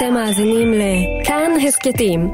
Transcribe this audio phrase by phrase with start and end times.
[0.00, 2.30] אתם מאזינים לכאן הסכתים,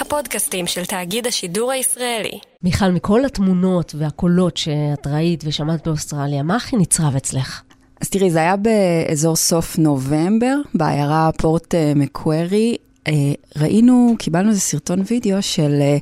[0.00, 2.38] הפודקאסטים של תאגיד השידור הישראלי.
[2.62, 7.62] מיכל, מכל התמונות והקולות שאת ראית ושמעת באוסטרליה, מה הכי נצרב אצלך?
[8.00, 12.76] אז תראי, זה היה באזור סוף נובמבר, בעיירה פורט אה, מקוורי.
[13.08, 13.12] אה,
[13.56, 15.96] ראינו, קיבלנו איזה סרטון וידאו של אה,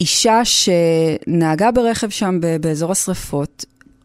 [0.00, 3.64] אישה שנהגה ברכב שם באזור השרפות,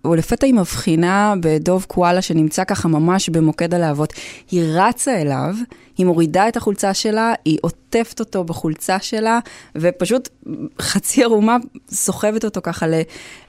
[0.10, 4.14] ולפתע היא מבחינה בדוב קואלה שנמצא ככה ממש במוקד הלהבות.
[4.52, 5.56] היא רצה אליו,
[5.98, 9.40] היא מורידה את החולצה שלה, היא עוטפת אותו בחולצה שלה,
[9.76, 10.30] ופשוט
[10.82, 11.58] חצי ערומה
[11.92, 12.86] סוחבת אותו ככה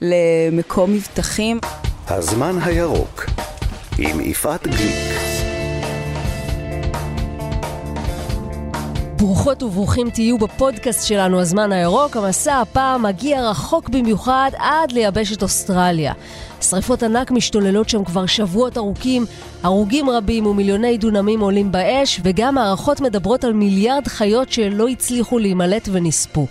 [0.02, 1.61] למקום מבטחים.
[2.09, 3.27] הזמן הירוק
[3.99, 5.38] עם יפעת גליק.
[9.19, 12.17] ברוכות וברוכים תהיו בפודקאסט שלנו, הזמן הירוק.
[12.17, 16.13] המסע הפעם מגיע רחוק במיוחד עד ליבשת אוסטרליה.
[16.61, 19.25] שריפות ענק משתוללות שם כבר שבועות ארוכים,
[19.63, 25.88] הרוגים רבים ומיליוני דונמים עולים באש, וגם הערכות מדברות על מיליארד חיות שלא הצליחו להימלט
[25.93, 26.47] ונספו.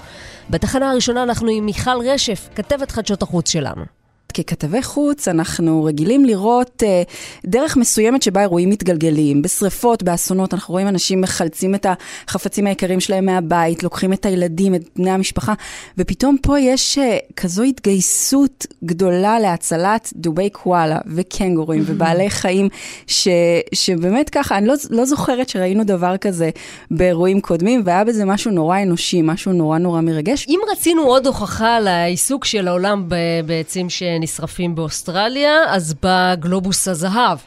[0.50, 3.97] בתחנה הראשונה אנחנו עם מיכל רשף, כתבת חדשות החוץ שלנו.
[4.44, 7.04] ככתבי חוץ, אנחנו רגילים לראות אה,
[7.46, 9.42] דרך מסוימת שבה אירועים מתגלגלים.
[9.42, 11.86] בשריפות, באסונות, אנחנו רואים אנשים מחלצים את
[12.28, 15.54] החפצים היקרים שלהם מהבית, לוקחים את הילדים, את בני המשפחה,
[15.98, 22.70] ופתאום פה יש אה, כזו התגייסות גדולה להצלת דובי קואלה וקנגורים ובעלי חיים,
[23.08, 23.28] ש,
[23.74, 26.50] שבאמת ככה, אני לא, לא זוכרת שראינו דבר כזה
[26.92, 30.46] באירועים קודמים, והיה בזה משהו נורא אנושי, משהו נורא נורא מרגש.
[30.50, 33.10] אם רצינו עוד הוכחה לעיסוק של העולם
[33.46, 34.04] בעצים ש...
[34.28, 37.38] נשרפים באוסטרליה, אז בא גלובוס הזהב.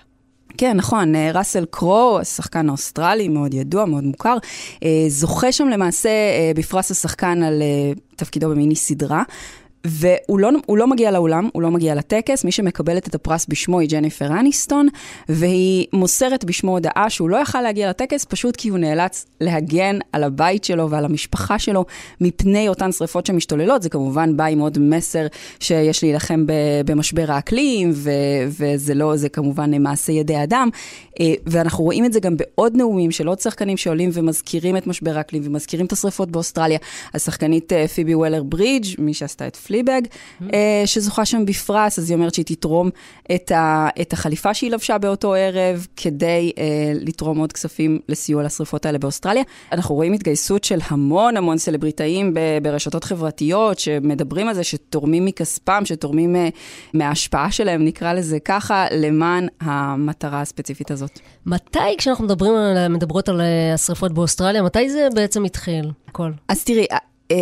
[0.59, 4.37] כן, נכון, אה, ראסל קרו, השחקן האוסטרלי, מאוד ידוע, מאוד מוכר,
[4.85, 7.63] אה, זוכה שם למעשה אה, בפרס השחקן על
[8.17, 9.23] תפקידו במיני סדרה,
[9.85, 13.89] והוא לא, לא מגיע לאולם, הוא לא מגיע לטקס, מי שמקבלת את הפרס בשמו היא
[13.89, 14.89] ג'ניפר אניסטון,
[15.29, 20.25] והיא מוסרת בשמו הודעה שהוא לא יכל להגיע לטקס, פשוט כי הוא נאלץ להגן על
[20.25, 21.85] הבית שלו ועל המשפחה שלו
[22.21, 23.83] מפני אותן שריפות שמשתוללות.
[23.83, 25.27] זה כמובן בא עם עוד מסר
[25.61, 26.45] שיש להילחם
[26.87, 28.11] במשבר האקלים, ו,
[28.47, 30.69] וזה לא, זה כמובן מעשה ידי אדם.
[31.21, 35.19] אה, ואנחנו רואים את זה גם בעוד נאומים של עוד שחקנים שעולים ומזכירים את משבר
[35.19, 36.79] האקלים ומזכירים את השריפות באוסטרליה.
[37.15, 40.45] השחקנית פיבי וולר ברידג', מי שעשתה את פליבג, mm-hmm.
[40.87, 42.91] שזוכה שם בפרס, אז היא אומרת שהיא תתרום
[43.35, 46.65] את, ה, את החליפה שהיא לבשה באותו ערב, כדי אה,
[46.95, 49.43] לתרום עוד כספים לסיוע לשריפות האלה באוסטרליה.
[49.73, 55.83] אנחנו רואים התגייסות של המון המון סלבריטאים ב, ברשתות חברתיות, שמדברים על זה, שתורמים מכספם,
[55.85, 56.49] שתורמים אה,
[56.95, 61.21] מההשפעה שלהם, נקרא לזה ככה, למען המטרה הספציפית הזאת.
[61.47, 63.41] מתי, כשאנחנו מדברים על, מדברות על
[63.75, 65.91] השריפות באוסטרליה, מתי זה בעצם התחיל?
[66.09, 66.31] הכל.
[66.49, 66.99] אז תראי, אה,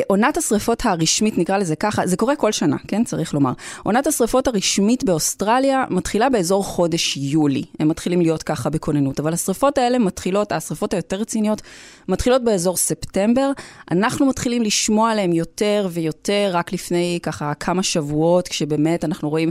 [0.06, 3.04] עונת השריפות הרשמית, נקרא לזה ככה, זה קורה כל שנה, כן?
[3.04, 3.52] צריך לומר.
[3.82, 7.64] עונת השריפות הרשמית באוסטרליה מתחילה באזור חודש יולי.
[7.80, 11.62] הם מתחילים להיות ככה בכוננות, אבל השריפות האלה מתחילות, השריפות היותר רציניות,
[12.08, 13.50] מתחילות באזור ספטמבר.
[13.90, 19.50] אנחנו מתחילים לשמוע עליהן יותר ויותר רק לפני ככה כמה שבועות, כשבאמת אנחנו רואים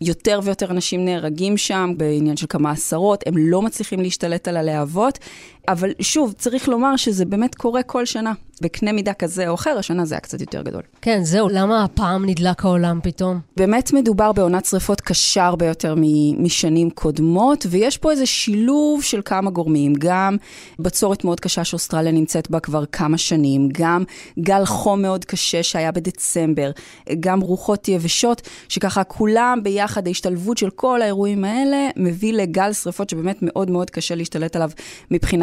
[0.00, 5.18] יותר ויותר אנשים נהרגים שם, בעניין של כמה עשרות, הם לא מצליחים להשתלט על הלהבות,
[5.68, 8.32] אבל שוב, צריך לומר שזה באמת קורה כל שנה.
[8.62, 10.82] בקנה מידה כזה או אחר, השנה זה היה קצת יותר גדול.
[11.02, 13.40] כן, זהו, למה הפעם נדלק העולם פתאום?
[13.56, 15.94] באמת מדובר בעונת שריפות קשה הרבה יותר
[16.38, 20.36] משנים קודמות, ויש פה איזה שילוב של כמה גורמים, גם
[20.78, 24.04] בצורת מאוד קשה שאוסטרליה נמצאת בה כבר כמה שנים, גם
[24.38, 26.70] גל חום מאוד קשה שהיה בדצמבר,
[27.20, 33.38] גם רוחות יבשות, שככה כולם ביחד, ההשתלבות של כל האירועים האלה, מביא לגל שריפות שבאמת
[33.42, 34.70] מאוד מאוד קשה להשתלט עליו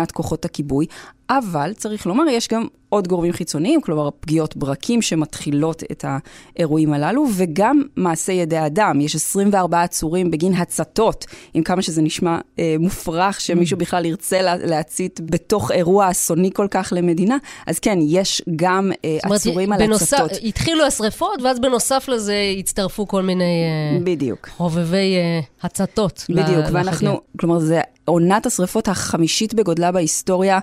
[0.08, 0.86] מבחינת כוחות הכיבוי.
[1.30, 7.26] אבל צריך לומר, יש גם עוד גורמים חיצוניים, כלומר פגיעות ברקים שמתחילות את האירועים הללו,
[7.36, 9.02] וגם מעשי ידי אדם.
[9.02, 13.80] יש 24 עצורים בגין הצתות, עם כמה שזה נשמע אה, מופרך שמישהו mm.
[13.80, 17.38] בכלל ירצה לה, להצית בתוך אירוע אסוני כל כך למדינה.
[17.68, 20.40] אז כן, יש גם אה, עצורים על בנוסף, הצתות.
[20.44, 23.44] התחילו השרפות, ואז בנוסף לזה הצטרפו כל מיני...
[23.44, 24.50] אה, בדיוק.
[24.58, 26.26] חובבי אה, הצתות.
[26.30, 30.60] בדיוק, ואנחנו, כלומר, זה עונת השרפות החמישית בגודלה בהיסטוריה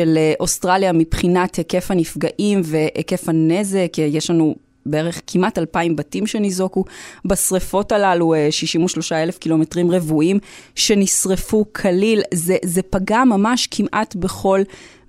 [0.00, 3.92] של אה, אוסטרליה מבחינת היקף הנפגעים והיקף הנזק.
[3.98, 4.54] יש לנו
[4.86, 6.84] בערך כמעט אלפיים בתים שניזוקו
[7.24, 10.38] בשריפות הללו, 63 אה, אלף קילומטרים רבועים
[10.74, 12.22] שנשרפו כליל.
[12.34, 14.60] זה, זה פגע ממש כמעט בכל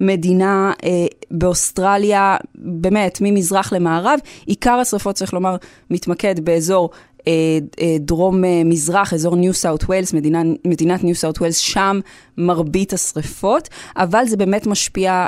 [0.01, 0.89] מדינה אה,
[1.31, 4.19] באוסטרליה, באמת, ממזרח למערב.
[4.45, 5.55] עיקר השריפות, צריך לומר,
[5.89, 7.10] מתמקד באזור אה, אה,
[7.99, 10.13] דרום-מזרח, אה, אזור ניו סאוט ווילס,
[10.65, 11.99] מדינת ניו סאוט ווילס, שם
[12.37, 15.25] מרבית השריפות, אבל זה באמת משפיע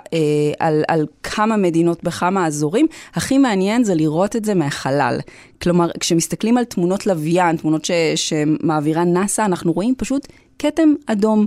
[0.60, 2.88] על, על כמה מדינות בכמה אזורים.
[3.13, 5.19] הכי מעניין זה לראות את זה מהחלל.
[5.62, 10.28] כלומר, כשמסתכלים על תמונות לוויין, תמונות ש, שמעבירה נאס"א, אנחנו רואים פשוט
[10.60, 11.45] כתם אדום.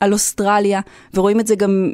[0.00, 0.80] על אוסטרליה,
[1.14, 1.92] ורואים את זה גם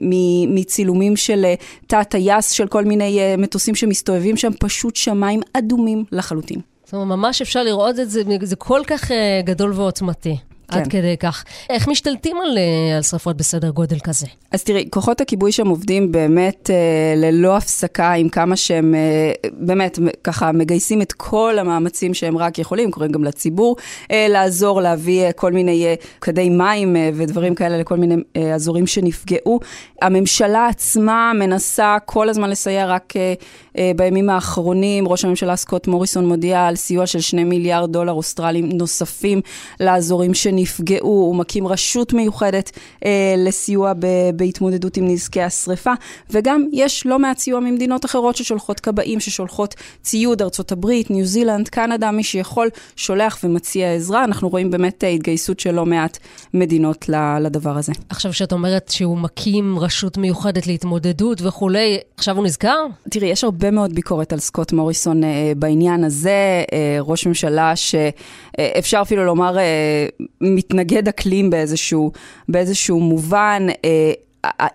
[0.49, 1.55] מצילומים של אה,
[1.87, 6.74] תא הטייס של כל מיני אה, מטוסים שמסתובבים שם, פשוט שמיים אדומים לחלוטין.
[6.85, 10.37] זאת אומרת, ממש אפשר לראות את זה, זה כל כך אה, גדול ועוצמתי.
[10.69, 10.79] כן.
[10.79, 11.45] עד כדי כך.
[11.71, 12.59] איך משתלטים על,
[12.97, 14.27] על שרפות בסדר גודל כזה?
[14.53, 19.99] אז תראי, כוחות הכיבוי שם עובדים באמת אה, ללא הפסקה, עם כמה שהם אה, באמת
[20.25, 23.77] ככה מגייסים את כל המאמצים שהם רק יכולים, קוראים גם לציבור
[24.11, 28.55] אה, לעזור, להביא אה, כל מיני אה, כדי מים אה, ודברים כאלה לכל מיני אה,
[28.55, 29.61] אזורים שנפגעו.
[30.03, 33.35] הממשלה עצמה מנסה כל הזמן לסייע רק אה,
[33.79, 35.09] אה, בימים האחרונים.
[35.09, 39.41] ראש הממשלה סקוט מוריסון מודיע על סיוע של 2 מיליארד דולר אוסטרליים נוספים
[39.81, 40.64] לאזורים שנפגעו.
[41.01, 42.71] הוא מקים רשות מיוחדת
[43.05, 44.07] אה, לסיוע ב...
[44.37, 45.93] בהתמודדות עם נזקי השרפה,
[46.31, 51.69] וגם יש לא מעט סיוע ממדינות אחרות ששולחות כבאים, ששולחות ציוד, ארצות הברית, ניו זילנד,
[51.69, 54.25] קנדה, מי שיכול, שולח ומציע עזרה.
[54.25, 56.19] אנחנו רואים באמת התגייסות של לא מעט
[56.55, 57.09] מדינות
[57.41, 57.93] לדבר הזה.
[58.09, 62.87] עכשיו, כשאת אומרת שהוא מקים רשות מיוחדת להתמודדות וכולי, עכשיו הוא נזכר?
[63.11, 66.65] תראי, יש הרבה מאוד ביקורת על סקוט מוריסון אה, בעניין הזה.
[66.73, 70.07] אה, ראש ממשלה שאפשר אפילו לומר אה,
[70.45, 72.13] מתנגד אקלים באיזשהו,
[72.49, 73.67] באיזשהו מובן.
[73.85, 74.13] אה,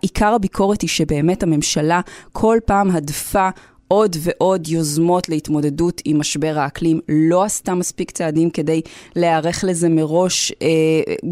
[0.02, 2.02] עיקר הביקורת היא שבאמת הממשלה
[2.32, 3.50] כל פעם הדפה
[3.88, 8.82] עוד ועוד יוזמות להתמודדות עם משבר האקלים, לא עשתה מספיק צעדים כדי
[9.16, 10.68] להיערך לזה מראש, אה,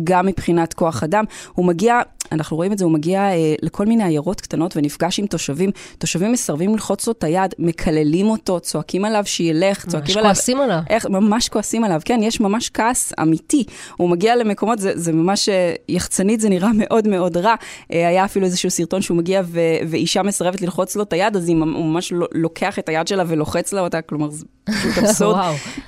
[0.03, 1.23] גם מבחינת כוח אדם.
[1.53, 2.01] הוא מגיע
[2.31, 5.69] אנחנו רואים את זה, הוא מגיע אה, לכל מיני עיירות קטנות ונפגש עם תושבים.
[5.97, 10.29] תושבים מסרבים ללחוץ לו את היד, מקללים אותו, צועקים עליו שילך, צועקים עליו.
[10.29, 10.79] ממש כועסים עליו.
[10.89, 13.63] איך, ממש כועסים עליו, כן, יש ממש כעס אמיתי.
[13.97, 17.55] הוא מגיע למקומות, זה, זה ממש אה, יחצנית, זה נראה מאוד מאוד רע.
[17.93, 21.49] אה, היה אפילו איזשהו סרטון שהוא מגיע ו, ואישה מסרבת ללחוץ לו את היד, אז
[21.49, 24.29] הוא ממש לוקח את היד שלה ולוחץ לה אותה, כלומר,
[24.71, 25.39] פשוט אבסורד.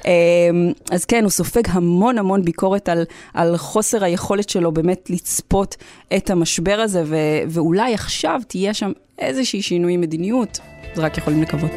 [0.05, 0.11] אמ,
[0.91, 3.03] אז כן, הוא סופג המון המון ביקורת על,
[3.33, 5.75] על חוסר היכולת שלו באמת לצפות
[6.17, 7.15] את המשבר הזה, ו,
[7.47, 10.59] ואולי עכשיו תהיה שם איזושהי שינוי מדיניות,
[10.95, 11.71] זה רק יכולים לקוות.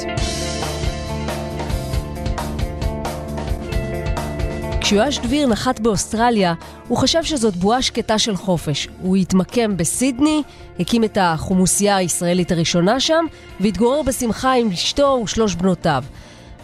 [4.92, 6.54] כשיואש דביר נחת באוסטרליה,
[6.88, 8.88] הוא חשב שזאת בועה שקטה של חופש.
[9.02, 10.42] הוא התמקם בסידני,
[10.80, 13.24] הקים את החומוסייה הישראלית הראשונה שם,
[13.60, 16.04] והתגורר בשמחה עם אשתו ושלוש בנותיו.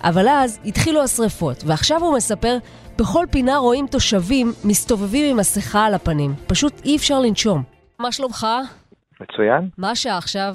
[0.02, 2.56] אבל אז התחילו השרפות, ועכשיו הוא מספר,
[2.98, 6.30] בכל פינה רואים תושבים מסתובבים עם מסכה על הפנים.
[6.48, 7.62] פשוט אי אפשר לנשום.
[7.98, 8.46] מה שלומך?
[9.20, 9.68] מצוין.
[9.78, 10.54] מה השעה עכשיו?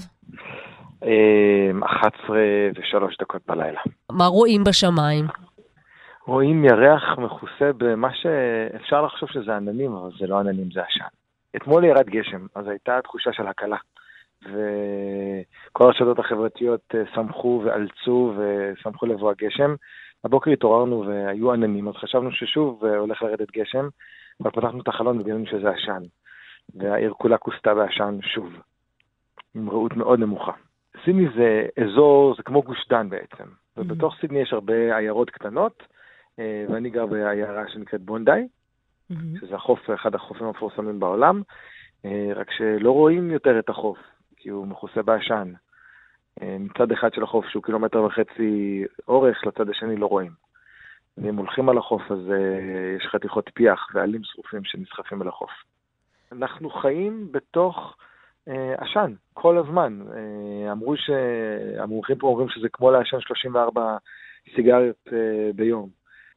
[1.83, 3.79] 11 אמ, ושלוש דקות בלילה.
[4.11, 5.25] מה רואים בשמיים?
[6.27, 11.05] רואים ירח מכוסה במה שאפשר לחשוב שזה עננים, אבל זה לא עננים, זה עשן.
[11.55, 13.77] אתמול ירד גשם, אז הייתה תחושה של הקלה.
[14.45, 19.75] וכל הרשתות החברתיות אה, שמחו ואלצו ושמחו לבוא הגשם.
[20.23, 23.87] בבוקר התעוררנו והיו עננים, אז חשבנו ששוב אה, הולך לרדת גשם,
[24.41, 26.03] אבל פתחנו את החלון וגילינו שזה עשן.
[26.75, 28.53] והעיר כולה כוסתה בעשן שוב,
[29.55, 30.51] עם ראות מאוד נמוכה.
[31.05, 33.81] סידני זה אזור, זה כמו גוש דן בעצם, mm-hmm.
[33.81, 35.83] ובתוך סידני יש הרבה עיירות קטנות,
[36.39, 38.47] אה, ואני גר בעיירה שנקראת בונדאי,
[39.11, 39.15] mm-hmm.
[39.41, 41.41] שזה החוף, אחד החופים המפורסמים בעולם,
[42.35, 43.97] רק שלא רואים יותר את החוף.
[44.43, 45.53] כי הוא מכוסה בעשן.
[46.41, 50.31] אה, מצד אחד של החוף, שהוא קילומטר וחצי אורך, לצד השני לא רואים.
[51.17, 55.49] ואם הולכים על החוף, אז uh, יש חתיכות פיח ועלים שרופים שנסחפים אל החוף.
[56.31, 57.95] אנחנו חיים בתוך
[58.49, 60.01] uh, עשן כל הזמן.
[60.07, 63.97] Uh, אמרו שהמומחים פה אומרים שזה כמו לעשן 34
[64.55, 65.11] סיגריות uh,
[65.55, 65.89] ביום.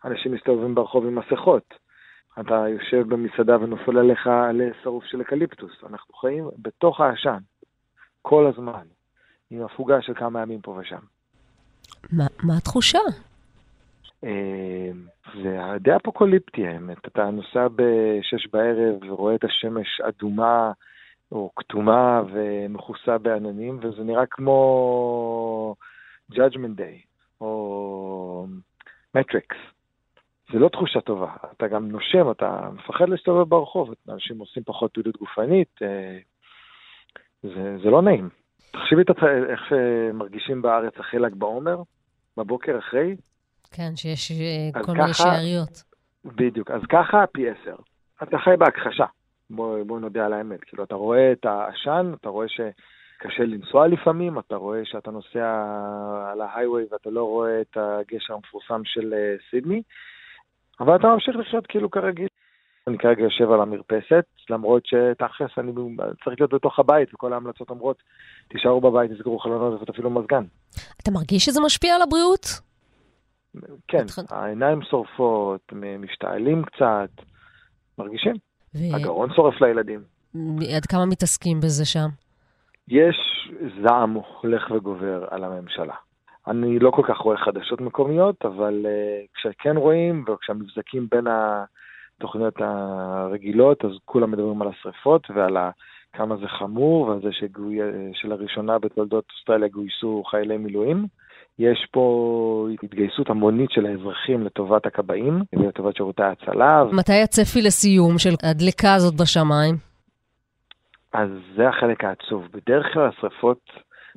[0.04, 1.74] אנשים מסתובבים ברחוב עם מסכות.
[2.40, 5.72] אתה יושב במסעדה ונופל עליך שרוף של אקליפטוס.
[5.90, 7.38] אנחנו חיים בתוך העשן.
[8.28, 8.86] כל הזמן,
[9.50, 10.98] עם הפוגה של כמה ימים פה ושם.
[12.12, 12.98] מה, מה התחושה?
[14.24, 14.90] אה,
[15.34, 16.98] זה די אפוקליפטי האמת.
[17.06, 20.72] אתה נוסע בשש בערב ורואה את השמש אדומה
[21.32, 25.74] או כתומה ומכוסה בעננים, וזה נראה כמו
[26.32, 27.06] Judgment Day
[27.40, 28.46] או
[29.16, 29.56] Matrix.
[30.52, 31.32] זה לא תחושה טובה.
[31.56, 36.18] אתה גם נושם, אתה מפחד להסתובב ברחוב, אנשים עושים פחות פעילות גופנית, אה,
[37.42, 38.28] זה, זה לא נעים.
[38.72, 39.10] תחשבי את
[39.50, 41.82] איך אה, מרגישים בארץ אחרי ל"ג בעומר,
[42.36, 43.16] בבוקר אחרי.
[43.72, 45.82] כן, שיש אה, כל מיני שאריות.
[46.24, 47.76] בדיוק, אז ככה פי עשר.
[48.22, 49.04] אתה חי בהכחשה,
[49.50, 50.64] בוא, בוא נודה על האמת.
[50.64, 55.64] כאילו, אתה רואה את העשן, אתה רואה שקשה לנסוע לפעמים, אתה רואה שאתה נוסע
[56.32, 59.82] על ההיי-ווי ואתה לא רואה את הגשר המפורסם של אה, סידני,
[60.80, 62.28] אבל אתה ממשיך לחיות כאילו כרגיל.
[62.88, 65.72] אני כרגע יושב על המרפסת, למרות שתכלס אני
[66.24, 68.02] צריך להיות בתוך הבית, וכל ההמלצות אומרות,
[68.48, 70.44] תישארו בבית, תסגרו חלונות ותפעילו מזגן.
[71.02, 72.46] אתה מרגיש שזה משפיע על הבריאות?
[73.88, 77.24] כן, העיניים שורפות, משתעלים קצת,
[77.98, 78.34] מרגישים.
[78.74, 78.96] ו...
[78.96, 80.00] הגרון שורף לילדים.
[80.76, 82.08] עד כמה מתעסקים בזה שם?
[82.88, 83.16] יש
[83.82, 85.94] זעם הולך וגובר על הממשלה.
[86.46, 91.26] אני לא כל כך רואה חדשות מקומיות, אבל uh, כשכן רואים, וכשהמבזקים בין
[92.18, 95.56] התוכניות הרגילות, אז כולם מדברים על השריפות ועל
[96.12, 97.78] כמה זה חמור, ועל זה שגוי,
[98.12, 101.06] שלראשונה בתולדות אוסטרליה גויסו חיילי מילואים.
[101.58, 106.84] יש פה התגייסות המונית של האזרחים לטובת הכבאים ולטובת שירותי ההצלה.
[106.92, 109.74] מתי הצפי לסיום של הדלקה הזאת בשמיים?
[111.12, 112.48] אז זה החלק העצוב.
[112.52, 113.60] בדרך כלל השרפות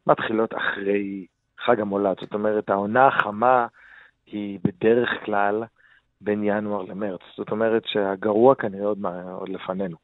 [0.08, 1.26] מתחילות אחרי
[1.66, 2.16] חג המולד.
[2.22, 3.68] זאת אומרת, העונה החמה
[4.26, 5.64] היא בדרך כלל
[6.22, 7.22] בין ינואר למרץ.
[7.38, 9.00] זאת אומרת שהגרוע כנראה עוד,
[9.40, 9.98] עוד לפנינו.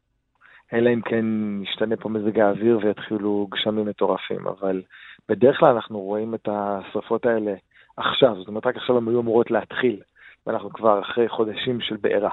[0.72, 1.24] אלא אם כן
[1.62, 4.82] ישתנה פה מזג האוויר ויתחילו גשמים מטורפים, אבל
[5.28, 7.54] בדרך כלל אנחנו רואים את השרפות האלה
[7.96, 10.00] עכשיו, זאת אומרת רק עכשיו הן היו אמורות להתחיל,
[10.46, 12.30] ואנחנו כבר אחרי חודשים של בעירה.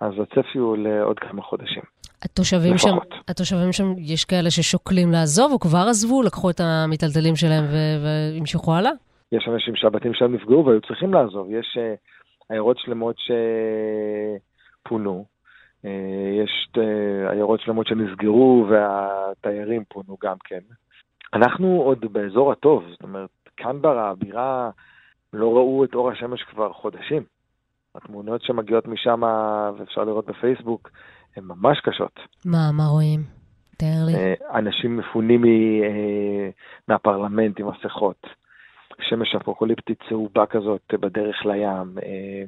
[0.00, 1.82] אז הצפי הוא לעוד כמה חודשים.
[2.22, 2.96] התושבים שם,
[3.28, 7.64] התושבים שם, יש כאלה ששוקלים לעזוב, או כבר עזבו, לקחו את המיטלטלים שלהם
[8.02, 8.90] והמשיכו הלאה?
[9.32, 11.50] יש אנשים שהבתים שלהם נפגעו והיו צריכים לעזוב.
[11.50, 11.96] יש uh,
[12.50, 13.16] עיירות שלמות
[14.82, 15.24] שפונו,
[15.82, 15.88] uh,
[16.44, 16.80] יש uh,
[17.30, 20.60] עיירות שלמות שנסגרו והתיירים פונו גם כן.
[21.34, 24.70] אנחנו עוד באזור הטוב, זאת אומרת, קנברה, הבירה,
[25.32, 27.22] לא ראו את אור השמש כבר חודשים.
[27.94, 29.22] התמונות שמגיעות משם,
[29.78, 30.90] ואפשר לראות בפייסבוק,
[31.36, 32.20] הן ממש קשות.
[32.44, 33.20] מה, מה רואים?
[33.76, 34.14] תאר לי.
[34.14, 36.50] אה, אנשים מפונים אה,
[36.88, 38.26] מהפרלמנט עם מסכות.
[39.02, 41.98] שמש אפוקוליפטית צהובה כזאת בדרך לים.
[42.02, 42.44] אה,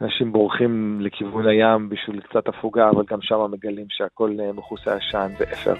[0.00, 5.74] אנשים בורחים לכיוון הים בשביל קצת הפוגה, אבל גם שם מגלים שהכל מכוסה עשן ואפר.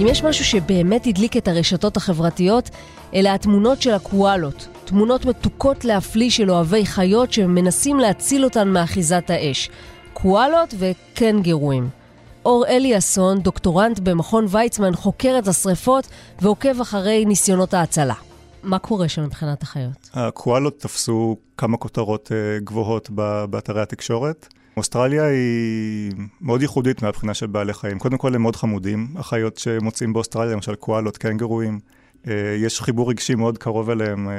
[0.00, 2.70] אם יש משהו שבאמת הדליק את הרשתות החברתיות,
[3.14, 4.68] אלה התמונות של הקואלות.
[4.84, 9.70] תמונות מתוקות להפליא של אוהבי חיות שמנסים להציל אותן מאחיזת האש.
[10.12, 12.05] קואלות וקנגרואים.
[12.46, 16.08] אור אליאסון, דוקטורנט במכון ויצמן, חוקר את השריפות
[16.42, 18.14] ועוקב אחרי ניסיונות ההצלה.
[18.62, 20.10] מה קורה שם מבחינת החיות?
[20.14, 23.10] הקואלות תפסו כמה כותרות אה, גבוהות
[23.50, 24.48] באתרי התקשורת.
[24.76, 27.98] אוסטרליה היא מאוד ייחודית מהבחינה של בעלי חיים.
[27.98, 31.80] קודם כל הם מאוד חמודים, החיות שמוצאים באוסטרליה, למשל קואלות, קנגרואים.
[32.28, 34.34] אה, יש חיבור רגשי מאוד קרוב אליהם, אה,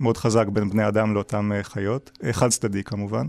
[0.00, 3.26] מאוד חזק בין בני אדם לאותם חיות, חד צדדי כמובן.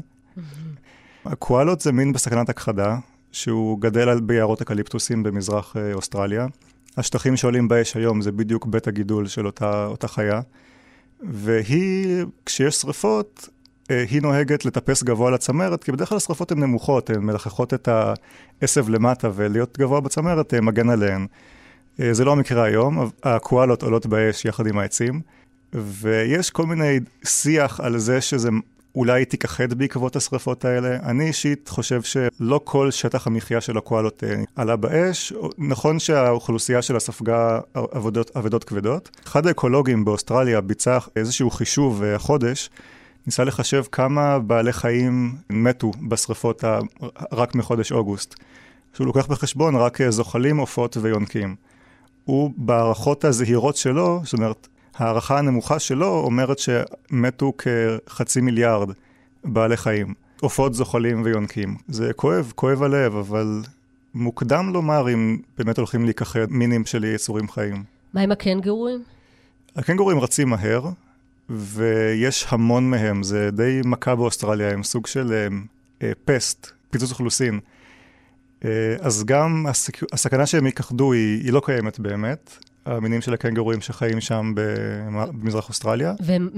[1.25, 2.97] הקואלות זה מין בסכנת הכחדה,
[3.33, 6.47] שהוא גדל על ביערות אקליפטוסים במזרח אוסטרליה.
[6.97, 10.41] השטחים שעולים באש היום זה בדיוק בית הגידול של אותה, אותה חיה.
[11.29, 13.49] והיא, כשיש שריפות,
[13.89, 17.89] היא נוהגת לטפס גבוה לצמרת, כי בדרך כלל השרפות הן נמוכות, הן מלחכות את
[18.61, 21.27] העשב למטה, ולהיות גבוה בצמרת מגן עליהן.
[21.99, 25.21] אה, זה לא המקרה היום, הקואלות עולות באש יחד עם העצים,
[25.73, 28.49] ויש כל מיני שיח על זה שזה
[28.95, 30.95] אולי תיכחד בעקבות השרפות האלה.
[31.03, 35.33] אני אישית חושב שלא כל שטח המחיה של הקואלות אה, עלה באש.
[35.57, 39.09] נכון שהאוכלוסייה שלה ספגה עבודות, עבודות כבדות.
[39.25, 42.69] אחד האקולוגים באוסטרליה ביצע איזשהו חישוב אה, החודש.
[43.25, 46.63] ניסה לחשב כמה בעלי חיים מתו בשרפות
[47.31, 48.35] רק מחודש אוגוסט.
[48.93, 51.55] שהוא לוקח בחשבון רק זוחלים, עופות ויונקים.
[52.25, 58.89] הוא בהערכות הזהירות שלו, זאת אומרת, ההערכה הנמוכה שלו אומרת שמתו כחצי מיליארד
[59.43, 61.77] בעלי חיים, עופות, זוחלים ויונקים.
[61.87, 63.61] זה כואב, כואב הלב, אבל
[64.13, 67.83] מוקדם לומר אם באמת הולכים להיכחד מינים של יצורים חיים.
[68.13, 69.03] מה עם הקנגורים?
[69.75, 70.89] הקנגורים רצים מהר,
[71.49, 75.47] ויש המון מהם, זה די מכה באוסטרליה, הם סוג של
[76.03, 77.59] אה, פסט, פיצוץ אוכלוסין.
[78.65, 80.13] אה, אז גם הסק...
[80.13, 82.57] הסכנה שהם ייכחדו היא, היא לא קיימת באמת.
[82.85, 86.13] המינים של הקנגורים שחיים שם במזרח אוסטרליה.
[86.19, 86.49] והם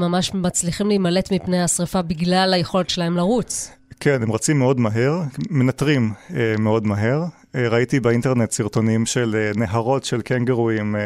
[0.00, 3.70] ממש מצליחים להימלט מפני השרפה בגלל היכולת שלהם לרוץ.
[4.00, 7.24] כן, הם רצים מאוד מהר, מנטרים אה, מאוד מהר.
[7.54, 11.00] אה, ראיתי באינטרנט סרטונים של אה, נהרות של קנגורים אה,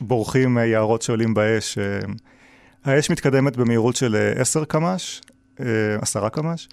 [0.00, 1.78] בורחים מיערות אה, שעולים באש.
[1.78, 1.98] אה,
[2.84, 5.20] האש מתקדמת במהירות של 10 אה, קמ"ש,
[5.60, 5.66] אה,
[6.00, 6.68] 10 קמ"ש,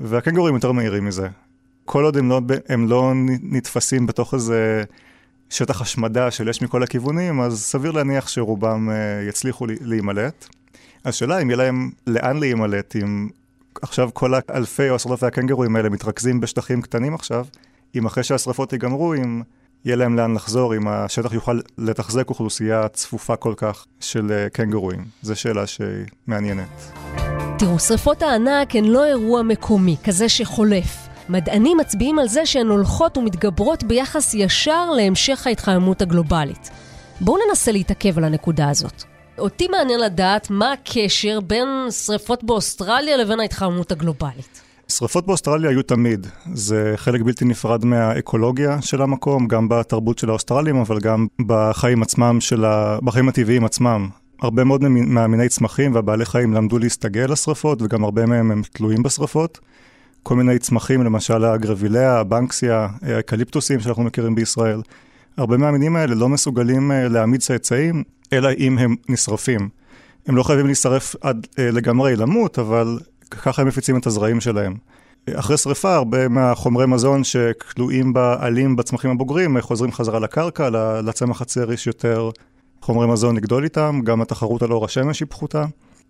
[0.00, 1.28] והקנגורים יותר מהירים מזה.
[1.84, 3.12] כל עוד הם לא, הם לא
[3.42, 4.84] נתפסים בתוך איזה
[5.50, 10.46] שטח השמדה של אש מכל הכיוונים, אז סביר להניח שרובם uh, יצליחו להימלט.
[11.04, 13.28] השאלה אם יהיה להם לאן להימלט, אם
[13.82, 17.46] עכשיו כל האלפי או עשרות אלפי הקנגורים האלה מתרכזים בשטחים קטנים עכשיו,
[17.94, 19.42] אם אחרי שהשרפות ייגמרו, אם
[19.84, 25.04] יהיה להם לאן לחזור, אם השטח יוכל לתחזק אוכלוסייה צפופה כל כך של uh, קנגורים.
[25.22, 26.92] זו שאלה שמעניינת.
[27.58, 31.08] תראו, שרפות הענק הן לא אירוע מקומי, כזה שחולף.
[31.28, 36.70] מדענים מצביעים על זה שהן הולכות ומתגברות ביחס ישר להמשך ההתחממות הגלובלית.
[37.20, 39.02] בואו ננסה להתעכב על הנקודה הזאת.
[39.38, 44.62] אותי מעניין לדעת מה הקשר בין שריפות באוסטרליה לבין ההתחממות הגלובלית.
[44.88, 50.76] שרפות באוסטרליה היו תמיד, זה חלק בלתי נפרד מהאקולוגיה של המקום, גם בתרבות של האוסטרלים,
[50.76, 52.98] אבל גם בחיים עצמם, של ה...
[53.02, 54.08] בחיים הטבעיים עצמם.
[54.42, 59.58] הרבה מאוד מהמיני צמחים והבעלי חיים למדו להסתגל לשרפות, וגם הרבה מהם הם תלויים בשרפות.
[60.28, 64.82] כל מיני צמחים, למשל הגרביליה, הבנקסיה, האקליפטוסים שאנחנו מכירים בישראל.
[65.36, 68.02] הרבה מהמינים האלה לא מסוגלים אה, להעמיד צאצאים,
[68.32, 69.68] אלא אם הם נשרפים.
[70.26, 72.98] הם לא חייבים להישרף עד אה, לגמרי למות, אבל
[73.30, 74.74] ככה הם מפיצים את הזרעים שלהם.
[75.34, 80.70] אחרי שריפה, הרבה מהחומרי מזון שכלואים בעלים בצמחים הבוגרים חוזרים חזרה לקרקע,
[81.04, 82.30] לצמח הצעיר יש יותר
[82.82, 85.64] חומרי מזון לגדול איתם, גם התחרות על אור השמש היא פחותה.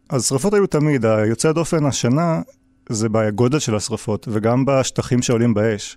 [0.09, 2.41] אז שריפות היו תמיד, היוצא דופן השנה
[2.89, 5.97] זה בגודל של השריפות וגם בשטחים שעולים באש.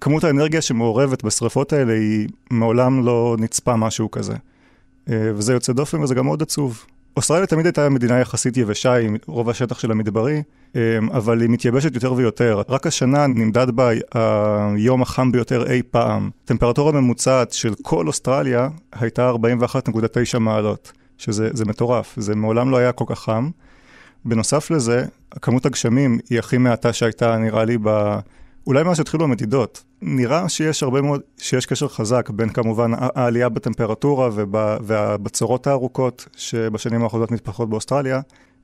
[0.00, 4.34] כמות האנרגיה שמעורבת בשריפות האלה היא מעולם לא נצפה משהו כזה.
[5.10, 6.84] אה, וזה יוצא דופן וזה גם מאוד עצוב.
[7.16, 10.42] אוסטרליה תמיד הייתה מדינה יחסית יבשה, עם רוב השטח שלה מדברי,
[10.74, 10.80] אמ,
[11.12, 12.62] אבל היא מתייבשת יותר ויותר.
[12.68, 16.30] רק השנה נמדד בה היום החם ביותר אי פעם.
[16.44, 23.04] טמפרטורה ממוצעת של כל אוסטרליה הייתה 41.9 מעלות, שזה מטורף, זה מעולם לא היה כל
[23.08, 23.50] כך חם.
[24.24, 25.04] בנוסף לזה,
[25.42, 28.18] כמות הגשמים היא הכי מעטה שהייתה, נראה לי, ב...
[28.66, 29.82] אולי מאז שהתחילו המדידות.
[30.02, 34.28] נראה שיש הרבה מאוד, שיש קשר חזק בין כמובן העלייה בטמפרטורה
[34.80, 38.20] והבצורות הארוכות שבשנים האחרונות מתפתחות באוסטרליה,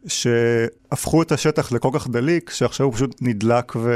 [0.06, 3.92] שהפכו את השטח לכל כך דליק, שעכשיו הוא פשוט נדלק ו...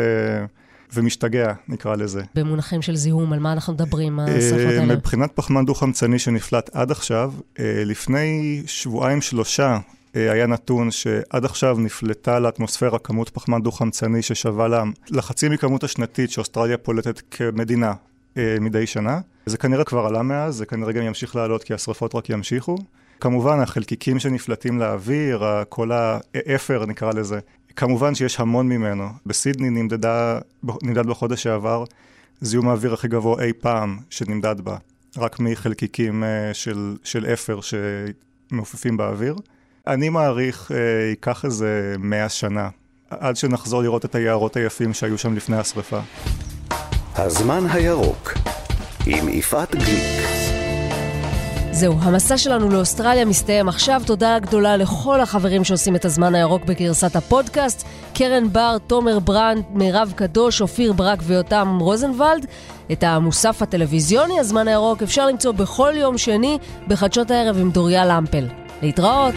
[0.95, 2.23] ומשתגע, נקרא לזה.
[2.35, 4.95] במונחים של זיהום, על מה אנחנו מדברים, השרפות אה, האלה?
[4.95, 9.79] מבחינת פחמן דו-חמצני שנפלט עד עכשיו, אה, לפני שבועיים-שלושה
[10.15, 16.79] היה נתון שעד עכשיו נפלטה לאטמוספירה כמות פחמן דו-חמצני ששווה לה לחצי מכמות השנתית שאוסטרליה
[16.79, 17.95] פולטת כמדינה
[18.37, 19.21] אה, מדי שנה.
[19.47, 22.79] זה כנראה כבר עלה מאז, זה כנראה גם ימשיך לעלות כי השרפות רק ימשיכו.
[23.21, 27.39] כמובן, החלקיקים שנפלטים לאוויר, כל האפר נקרא לזה,
[27.77, 29.09] כמובן שיש המון ממנו.
[29.27, 30.39] בסידני נמדדה,
[30.83, 31.85] נמדד בחודש שעבר
[32.41, 34.77] זיהום האוויר הכי גבוה אי פעם שנמדד בה,
[35.17, 39.35] רק מחלקיקים אה, של, של אפר שמעופפים באוויר.
[39.87, 42.69] אני מעריך, אה, ייקח איזה מאה שנה,
[43.11, 46.01] עד שנחזור לראות את היערות היפים שהיו שם לפני השרפה.
[47.17, 48.35] הזמן הירוק,
[49.07, 50.31] עם יפעת גליק.
[51.73, 54.03] זהו, המסע שלנו לאוסטרליה מסתיים עכשיו.
[54.07, 57.87] תודה גדולה לכל החברים שעושים את הזמן הירוק בגרסת הפודקאסט.
[58.15, 62.47] קרן בר, תומר ברנד, מירב קדוש, אופיר ברק ויותם רוזנבלד.
[62.93, 68.47] את המוסף הטלוויזיוני, הזמן הירוק, אפשר למצוא בכל יום שני בחדשות הערב עם דוריה למפל.
[68.83, 69.35] להתראות!